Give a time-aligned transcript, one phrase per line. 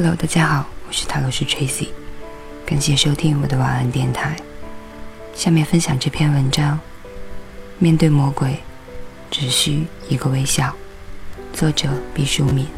[0.00, 1.88] Hello，大家好，我是塔罗斯 Tracy，
[2.64, 4.36] 感谢收听我的晚安电台。
[5.34, 6.78] 下面分享这篇文章：
[7.80, 8.60] 面对魔鬼，
[9.28, 10.72] 只需一个微笑。
[11.52, 12.68] 作者毕淑敏。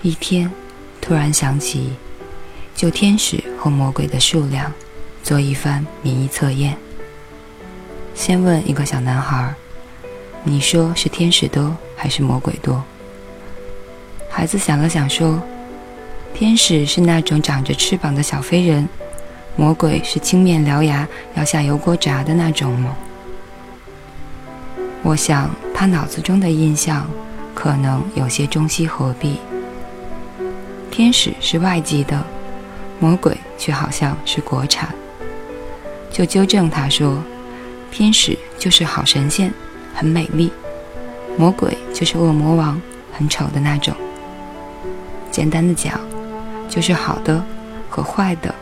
[0.00, 0.50] 一天，
[0.98, 1.92] 突然想起
[2.74, 4.72] 就天使和魔鬼的数量
[5.22, 6.74] 做一番民意测验。
[8.14, 9.54] 先问一个小男孩
[10.42, 12.82] ：“你说是天使多还是魔鬼多？”
[14.34, 15.40] 孩子想了想说
[16.32, 18.88] ：“天使是那种长着翅膀的小飞人，
[19.56, 22.96] 魔鬼是青面獠牙要下油锅炸的那种吗？”
[25.04, 27.06] 我想他脑子中的印象
[27.54, 29.38] 可能有些中西合璧。
[30.90, 32.24] 天使是外籍的，
[32.98, 34.88] 魔鬼却好像是国产。
[36.10, 37.22] 就纠正他说
[37.92, 39.52] ：“天使就是好神仙，
[39.94, 40.48] 很美丽；
[41.36, 42.80] 魔鬼就是恶魔王，
[43.12, 43.94] 很丑的那种。”
[45.32, 45.98] 简单的讲，
[46.68, 47.42] 就是好的
[47.88, 48.54] 和坏的。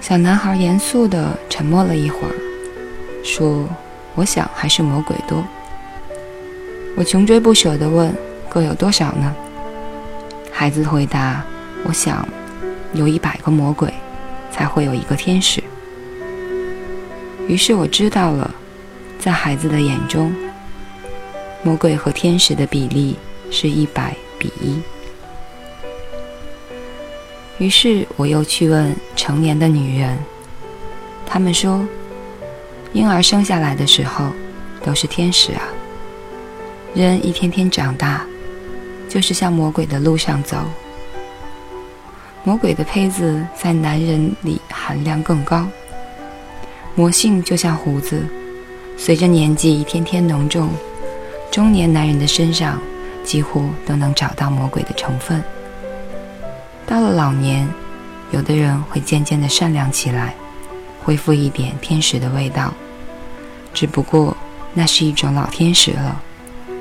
[0.00, 2.34] 小男孩严肃的沉默了一会儿，
[3.24, 3.68] 说
[4.14, 5.44] ：“我想还是魔鬼多。”
[6.96, 8.14] 我穷追不舍的问
[8.48, 9.34] ：“各有多少呢？”
[10.52, 11.44] 孩子回答
[11.84, 12.26] ：“我想，
[12.92, 13.92] 有一百个魔鬼，
[14.50, 15.62] 才会有一个天使。”
[17.48, 18.50] 于是我知道了，
[19.18, 20.32] 在孩子的眼中，
[21.62, 23.16] 魔鬼和天使的比例。
[23.50, 24.80] 是一百比一。
[27.58, 30.16] 于是我又去问成年的女人，
[31.26, 31.84] 她们说，
[32.92, 34.26] 婴儿生下来的时候
[34.84, 35.62] 都是天使啊。
[36.94, 38.24] 人一天天长大，
[39.08, 40.56] 就是向魔鬼的路上走。
[42.44, 45.66] 魔鬼的胚子在男人里含量更高，
[46.94, 48.22] 魔性就像胡子，
[48.96, 50.70] 随着年纪一天天浓重，
[51.50, 52.80] 中年男人的身上。
[53.28, 55.44] 几乎都能找到魔鬼的成分。
[56.86, 57.68] 到了老年，
[58.30, 60.34] 有的人会渐渐的善良起来，
[61.04, 62.72] 恢复一点天使的味道。
[63.74, 64.34] 只不过
[64.72, 66.22] 那是一种老天使了，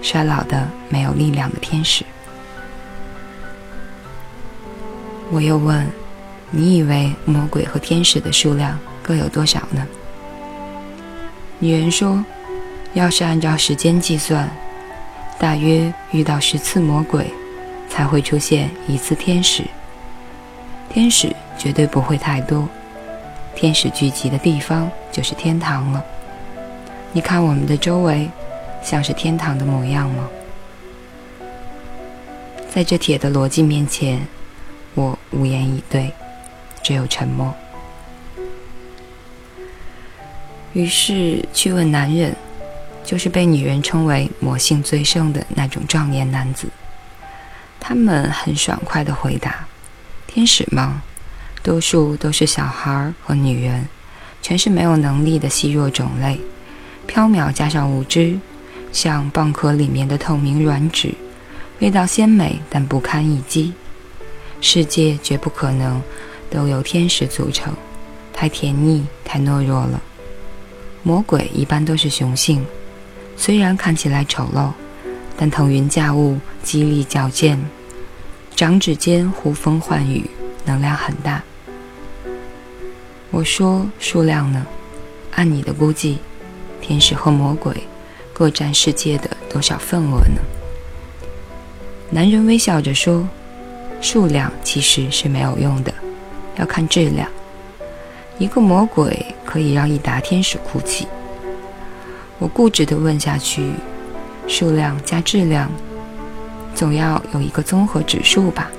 [0.02, 2.06] 衰老的没有力量的天使。
[5.30, 5.86] 我又问
[6.50, 9.86] ：“你以为魔鬼和天使的数量各有多少呢？”
[11.60, 12.24] 女人说
[12.96, 14.50] ：“要是按照时间计算。”
[15.40, 17.32] 大约遇到十次魔鬼，
[17.88, 19.64] 才会出现一次天使。
[20.90, 22.68] 天使绝对不会太多，
[23.56, 26.04] 天使聚集的地方就是天堂了。
[27.12, 28.30] 你看我们的周围，
[28.82, 30.28] 像是天堂的模样吗？
[32.74, 34.20] 在这铁的逻辑面前，
[34.96, 36.12] 我无言以对，
[36.82, 37.54] 只有沉默。
[40.74, 42.36] 于是去问男人。
[43.08, 46.68] 就是被女人称为魔性最盛的那种壮年男子，
[47.80, 49.66] 他们很爽快地回答
[50.28, 51.02] ：“天使吗？
[51.64, 53.88] 多数都是小孩和女人，
[54.42, 56.38] 全是没有能力的细弱种类，
[57.08, 58.38] 缥缈加上无知，
[58.92, 61.14] 像蚌壳里面的透明软纸，
[61.80, 63.72] 味道鲜美但不堪一击。
[64.60, 66.02] 世界绝不可能
[66.50, 67.74] 都由天使组成，
[68.34, 70.02] 太甜腻，太懦弱了。
[71.04, 72.66] 魔鬼一般都是雄性。”
[73.38, 74.72] 虽然看起来丑陋，
[75.38, 77.58] 但腾云驾雾、肌力矫健，
[78.56, 80.30] 掌指间呼风唤雨，
[80.66, 81.42] 能量很大。
[83.30, 84.66] 我说数量呢？
[85.36, 86.18] 按你的估计，
[86.82, 87.84] 天使和魔鬼
[88.34, 90.42] 各占世界的多少份额呢？
[92.10, 93.28] 男人微笑着说
[94.02, 95.94] ：“数量其实是没有用的，
[96.56, 97.30] 要看质量。
[98.40, 101.08] 一个魔鬼可以让一沓天使哭泣。”
[102.40, 103.72] 我固执地问下去
[104.48, 105.72] ：“数量加质量，
[106.76, 108.70] 总要有一个综合指数吧？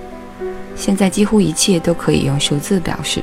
[0.77, 3.21] 现在几乎一切都可以用数字表示。”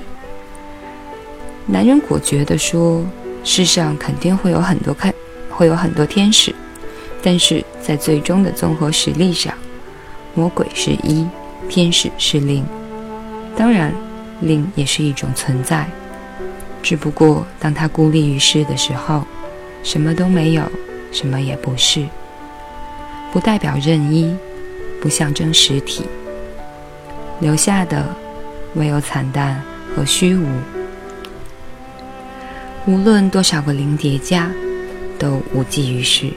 [1.66, 3.06] 男人果决地说
[3.46, 5.14] ：“世上肯定会有很多看，
[5.50, 6.54] 会有很多天使，
[7.24, 9.54] 但是在最终的综合实力上，
[10.34, 11.26] 魔鬼是一，
[11.70, 12.66] 天使是零。
[13.56, 13.94] 当然，
[14.42, 15.90] 零也是一种存在，
[16.84, 19.24] 只不过当他孤立于世的时候。”
[19.86, 20.64] 什么都没有，
[21.12, 22.04] 什么也不是，
[23.32, 24.36] 不代表任意，
[25.00, 26.04] 不象征实体，
[27.40, 28.04] 留下的
[28.74, 29.62] 唯有惨淡
[29.96, 30.48] 和虚无。
[32.88, 34.52] 无论多少个零叠加，
[35.20, 36.32] 都无济于事。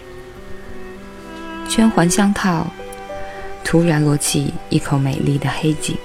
[1.70, 2.66] 圈环相套，
[3.64, 5.96] 突然落起一口美丽的黑井，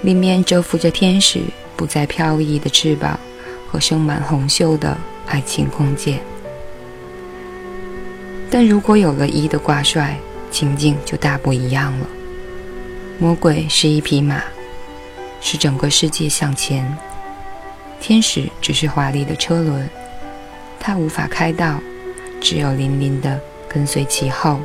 [0.00, 1.42] 里面蛰伏着天使
[1.76, 3.20] 不再飘逸的翅膀
[3.70, 4.96] 和生满红锈的。
[5.26, 6.20] 爱情空间，
[8.50, 10.16] 但如果有了一的挂帅，
[10.50, 12.06] 情境就大不一样了。
[13.18, 14.42] 魔鬼是一匹马，
[15.40, 16.84] 是整个世界向前；
[18.00, 19.88] 天使只是华丽的车轮，
[20.78, 21.80] 它无法开道，
[22.40, 24.60] 只有零零的跟随其后，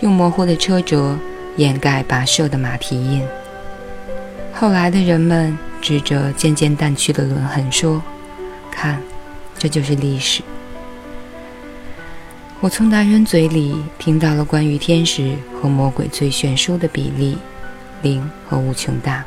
[0.00, 1.16] 用模糊的车辙
[1.56, 3.24] 掩盖跋涉的马蹄印。
[4.52, 8.02] 后来的人们指着渐渐淡去的轮痕说
[8.70, 9.00] ：“看，
[9.58, 10.42] 这就是历史。”
[12.60, 17.38] 我从男人嘴里听到了关于天使和魔鬼最悬殊的比例：
[18.02, 19.24] 零和无穷大。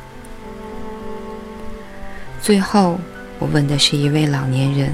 [2.41, 2.99] 最后，
[3.39, 4.93] 我问的是一位老年人，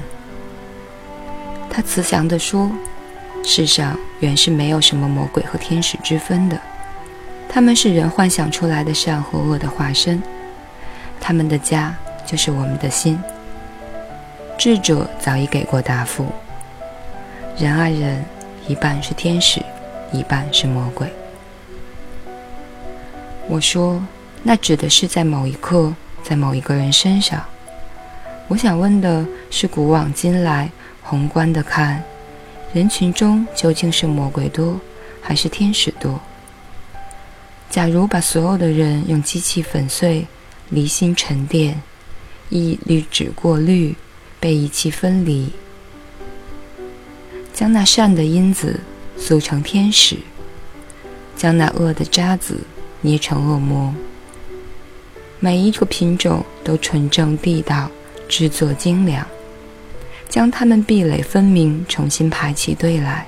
[1.68, 2.70] 他慈祥地说
[3.42, 6.60] ：“世上原是没有什么魔鬼和天使之分的，
[7.48, 10.22] 他们是人幻想出来的善和恶的化身，
[11.18, 11.92] 他们的家
[12.24, 13.18] 就是我们的心。”
[14.58, 16.26] 智者早已给过答复。
[17.56, 18.24] 人啊人，
[18.66, 19.62] 一半是天使，
[20.12, 21.08] 一半是魔鬼。
[23.48, 24.02] 我说，
[24.42, 25.94] 那指的是在某一刻，
[26.24, 27.42] 在某一个人身上。
[28.48, 30.68] 我想问的是，古往今来，
[31.02, 32.02] 宏观的看，
[32.72, 34.80] 人群中究竟是魔鬼多，
[35.22, 36.20] 还是天使多？
[37.70, 40.26] 假如把所有的人用机器粉碎、
[40.70, 41.80] 离心沉淀、
[42.48, 43.94] 一滤纸过滤、
[44.40, 45.50] 被仪器分离。
[47.52, 48.80] 将那善的因子
[49.16, 50.16] 塑成天使，
[51.36, 52.58] 将那恶的渣子
[53.00, 53.94] 捏成恶魔。
[55.40, 57.90] 每一个品种都纯正地道，
[58.28, 59.26] 制作精良。
[60.28, 63.26] 将它们壁垒分明，重新排起队来。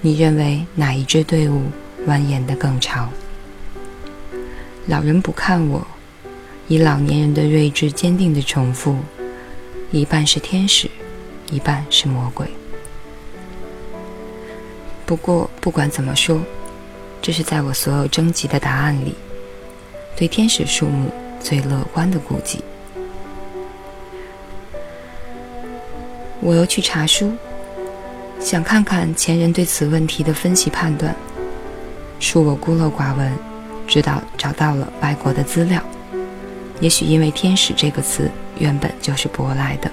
[0.00, 1.62] 你认为哪一支队伍
[2.06, 3.10] 蜿蜒得更长？
[4.86, 5.86] 老人不看我，
[6.68, 8.96] 以老年人的睿智坚定地重复：
[9.92, 10.90] 一半是天使，
[11.50, 12.48] 一半是魔鬼。
[15.06, 16.40] 不过，不管怎么说，
[17.22, 19.14] 这是在我所有征集的答案里，
[20.16, 21.10] 对天使数目
[21.40, 22.64] 最乐观的估计。
[26.40, 27.32] 我又去查书，
[28.40, 31.14] 想看看前人对此问题的分析判断。
[32.20, 33.32] 恕我孤陋寡闻，
[33.86, 35.80] 直到找到了外国的资料。
[36.80, 39.90] 也许因为“天使”这个词原本就是舶来的，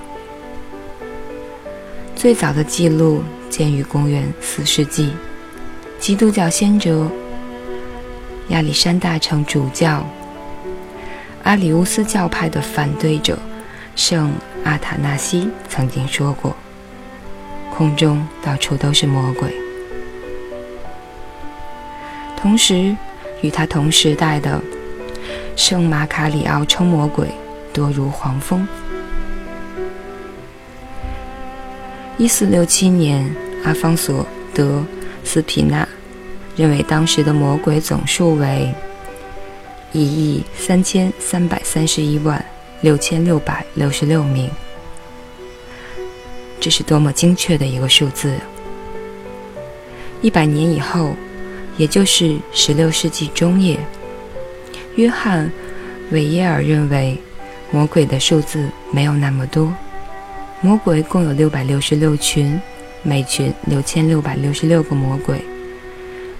[2.15, 3.23] 最早的记录。
[3.49, 5.13] 建于公元四世纪，
[5.99, 7.07] 基督教先哲
[8.47, 10.03] 亚历山大城主教
[11.43, 13.37] 阿里乌斯教派的反对者
[13.95, 14.33] 圣
[14.63, 16.55] 阿塔纳西曾经说过
[17.69, 19.55] ：“空中到处都是魔鬼。”
[22.35, 22.97] 同时，
[23.43, 24.59] 与他同时代的
[25.55, 27.27] 圣马卡里奥称魔鬼
[27.73, 28.65] 多如黄蜂。
[32.17, 33.29] 一四六七年。
[33.65, 34.23] 阿方索·
[34.53, 34.83] 德
[35.23, 35.87] 斯皮纳
[36.57, 38.69] 认为，当时的魔鬼总数为
[39.93, 42.43] 一亿三千三百三十一万
[42.81, 44.51] 六千六百六十六名。
[46.59, 48.35] 这是多么精确的一个数字！
[50.21, 51.15] 一百年以后，
[51.77, 53.79] 也就是十六世纪中叶，
[54.95, 55.47] 约翰·
[56.11, 57.17] 韦耶尔认为，
[57.73, 59.73] 魔鬼的数字没有那么多，
[60.61, 62.57] 魔鬼共有六百六十六群。
[63.05, 65.43] 每群六千六百六十六个魔鬼，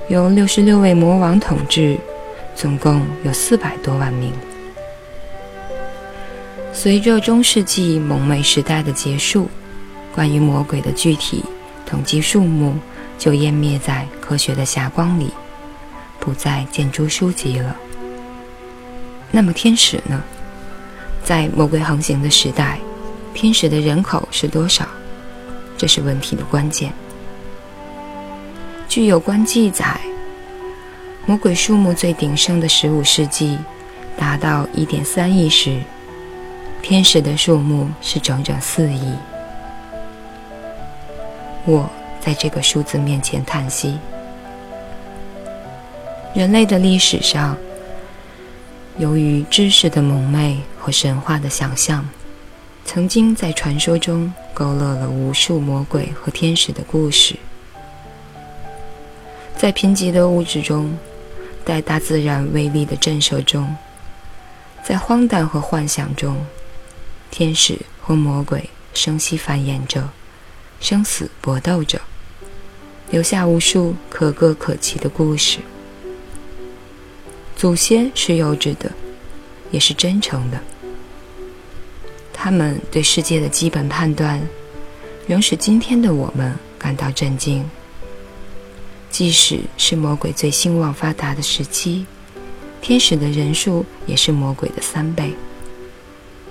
[0.08, 1.98] 由六十六位魔王统治，
[2.56, 4.32] 总共有四百多万名。
[6.72, 9.50] 随着中世纪蒙昧时代的结束，
[10.16, 11.44] 关于魔鬼的具体
[11.86, 12.76] 统计数目
[13.18, 15.32] 就湮灭在科学的霞光里，
[16.18, 17.76] 不再见诸书籍了。
[19.32, 20.24] 那么天使呢？
[21.24, 22.78] 在魔鬼横行的时代，
[23.34, 24.86] 天使的人口是多少？
[25.78, 26.92] 这是问题的关键。
[28.88, 30.00] 据有关记载，
[31.26, 33.58] 魔鬼数目最鼎盛的十五世纪，
[34.18, 35.80] 达到一点三亿时，
[36.82, 39.14] 天使的数目是整整四亿。
[41.66, 41.90] 我
[42.20, 43.98] 在这个数字面前叹息：
[46.36, 47.58] 人类的历史上，
[48.98, 52.06] 由于知识的蒙昧和神话的想象。
[52.86, 57.38] 曾经在传说中勾勒了无数魔鬼和天使的故事，
[59.56, 60.94] 在贫瘠的物质中，
[61.66, 63.74] 在大自然威力的震慑中，
[64.84, 66.46] 在荒诞和幻想中，
[67.32, 70.10] 天使和魔鬼生息繁衍着，
[70.82, 72.02] 生死搏斗着，
[73.12, 75.60] 留下无数可歌可泣的故事。
[77.56, 78.92] 祖先是幼稚的，
[79.72, 80.60] 也是真诚的。
[82.44, 84.38] 他们对世界的基本判断，
[85.26, 87.64] 仍使今天的我们感到震惊。
[89.10, 92.06] 即使是魔鬼最兴旺发达的时期，
[92.82, 95.34] 天使的人数也是魔鬼的三倍。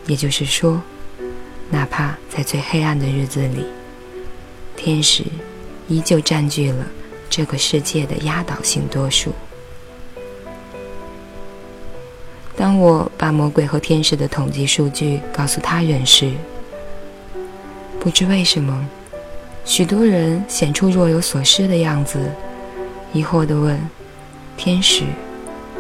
[0.06, 0.80] 也就是说，
[1.68, 3.66] 哪怕在最黑暗的日子里，
[4.75, 5.22] 天使
[5.88, 6.87] 依旧占据了
[7.28, 9.30] 这个世界的压倒性多数。
[12.56, 16.32] 当我把魔鬼和天使的统计数据告诉他人时，
[17.99, 18.87] 不知为什么，
[19.64, 22.18] 许多人显出若有所思的样子，
[23.12, 23.78] 疑惑地问
[24.56, 25.04] ：“天使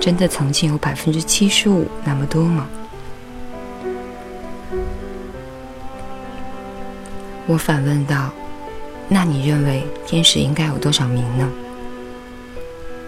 [0.00, 2.66] 真的曾经有百分之七十五那么多吗？”
[7.46, 8.30] 我反问道
[9.08, 11.50] ：“那你认为天使应该有多少名呢？”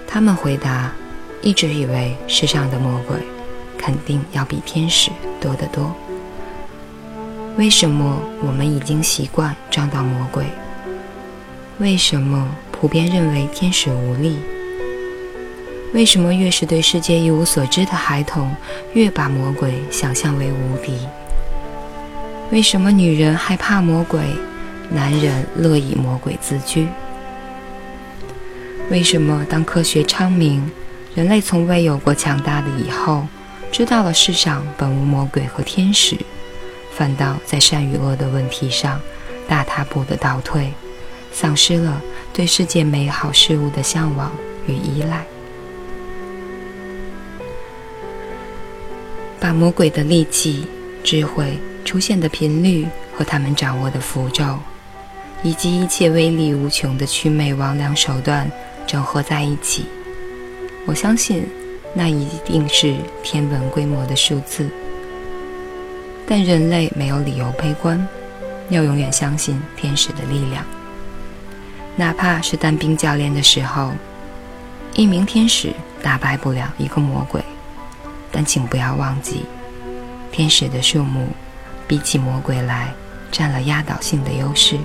[0.07, 0.93] 他们回答
[1.41, 3.17] ：“一直以为世上的魔鬼
[3.85, 5.95] 肯定要比天使多得多。”
[7.59, 10.45] 为什么我们已经习惯撞到魔鬼？
[11.79, 14.39] 为什么普遍认为天使无力？
[15.93, 18.51] 为什么越是对世界一无所知的孩童，
[18.95, 20.99] 越把魔鬼想象为无敌？
[22.51, 24.21] 为什么女人害怕魔鬼，
[24.91, 26.89] 男人乐以魔鬼自居？
[28.91, 30.69] 为什么当科学昌明，
[31.15, 33.27] 人类从未有过强大的以后，
[33.75, 36.17] 知道了世上本无魔鬼和天使？
[36.93, 39.01] 反倒在善与恶的问题上
[39.49, 40.73] 大踏步的倒退，
[41.33, 42.01] 丧失了
[42.33, 44.31] 对世界美好事物的向往
[44.69, 45.27] 与依赖，
[49.41, 50.69] 把魔鬼的力气、
[51.03, 54.57] 智慧出现的频率和他们掌握的符咒，
[55.43, 58.49] 以及一切威力无穷的祛魅魍魉手段
[58.87, 59.87] 整合在一起，
[60.87, 61.45] 我相信
[61.95, 64.69] 那一定是天文规模的数字。
[66.27, 68.07] 但人类没有理由悲观，
[68.69, 70.65] 要永远相信天使的力量。
[71.97, 73.93] 哪怕是单兵教练的时候，
[74.95, 75.73] 一名天使
[76.03, 77.41] 打败不了一个魔鬼，
[78.33, 79.45] 但请不要忘记，
[80.33, 81.29] 天使的数目
[81.87, 82.93] 比起魔鬼来
[83.31, 84.77] 占了压倒性的优势。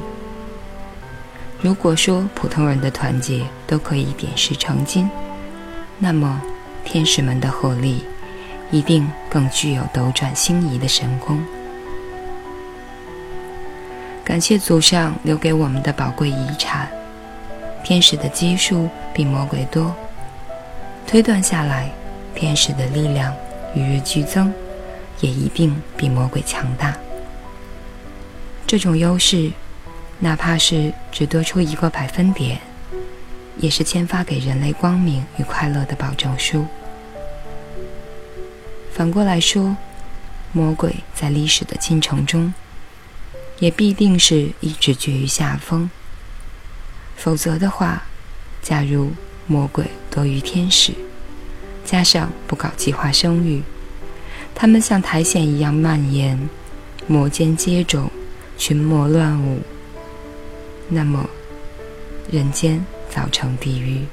[1.61, 5.09] 如果说普通人的团结都可以点石成金，
[5.97, 6.41] 那么
[6.83, 8.05] 天使们的合力。
[8.71, 11.43] 一定更具有斗转星移的神功。
[14.23, 16.87] 感谢祖上留给我们的宝贵遗产，
[17.83, 19.91] 天使的基数比魔鬼多，
[21.07, 21.89] 推断下来，
[22.35, 23.33] 天使的力量
[23.73, 24.53] 与日俱增，
[25.19, 26.95] 也一定比魔鬼强大。
[28.67, 29.51] 这种优势，
[30.19, 32.59] 哪怕是只多出一个百分点，
[33.59, 36.65] 也是签发给人类光明与快乐的保证书。
[38.91, 39.77] 反过来说，
[40.51, 42.53] 魔鬼在历史的进程中，
[43.59, 45.89] 也必定是一直居于下风。
[47.15, 48.03] 否则的话，
[48.61, 49.11] 假如
[49.45, 50.93] 魔鬼多于天使，
[51.85, 53.61] 加上不搞计划生育，
[54.55, 56.49] 他们像苔藓一样蔓延，
[57.07, 58.09] 魔间接种，
[58.57, 59.61] 群魔乱舞，
[60.87, 61.29] 那么
[62.31, 64.05] 人间造成地狱。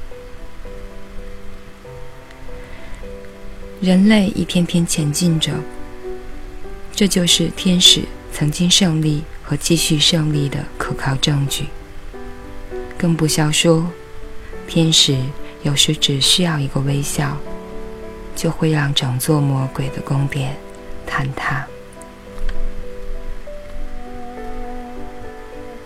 [3.80, 5.52] 人类一天天前进着，
[6.92, 11.66] 这就是天使曾经胜利和继续胜利的可靠证据。
[12.98, 13.86] 更不消说，
[14.66, 15.16] 天使
[15.62, 17.36] 有时只需要一个微笑，
[18.34, 20.56] 就会让整座魔鬼的宫殿
[21.06, 21.66] 坍塌。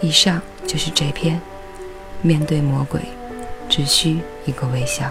[0.01, 1.41] 以上就是这篇，
[2.23, 3.01] 面对魔鬼，
[3.69, 5.11] 只需一个微笑。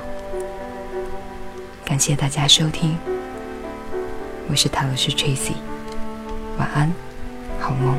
[1.83, 2.95] 感谢大家收听，
[4.47, 5.53] 我是塔罗斯 Tracy，
[6.59, 6.93] 晚安，
[7.59, 7.97] 好梦。